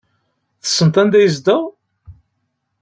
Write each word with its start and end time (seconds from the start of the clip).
Tessneḍ 0.61 0.95
anda 1.01 1.15
ay 1.17 1.23
yezdeɣ? 1.25 1.63